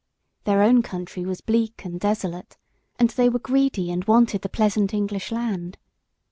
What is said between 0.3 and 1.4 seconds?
Their own country